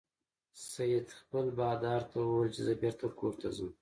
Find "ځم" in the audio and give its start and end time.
3.55-3.69